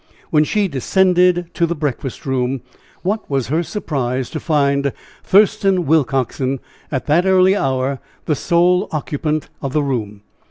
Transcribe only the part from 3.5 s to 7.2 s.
surprise to find Thurston Willcoxen, at